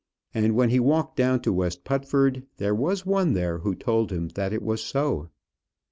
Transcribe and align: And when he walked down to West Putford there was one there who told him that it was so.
And 0.33 0.55
when 0.55 0.71
he 0.71 0.79
walked 0.79 1.15
down 1.15 1.41
to 1.43 1.53
West 1.53 1.83
Putford 1.83 2.43
there 2.57 2.73
was 2.73 3.05
one 3.05 3.33
there 3.33 3.59
who 3.59 3.75
told 3.75 4.11
him 4.11 4.29
that 4.29 4.51
it 4.51 4.63
was 4.63 4.81
so. 4.83 5.29